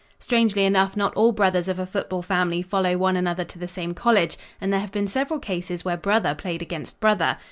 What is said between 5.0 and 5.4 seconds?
several